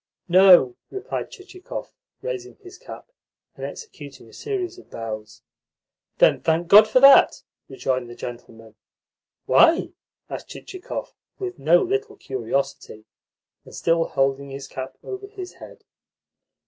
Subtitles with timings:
[0.27, 1.93] "No," replied Chichikov,
[2.23, 3.11] raising his cap,
[3.55, 5.43] and executing a series of bows.
[6.17, 8.73] "Then thank God for that," rejoined the gentleman.
[9.45, 9.89] "Why?"
[10.27, 13.05] asked Chichikov with no little curiosity,
[13.63, 15.83] and still holding his cap over his head.